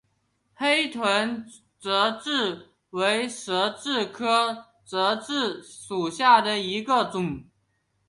[0.55, 1.45] 黑臀
[1.77, 7.43] 泽蛭为舌蛭科泽蛭属下的一个种。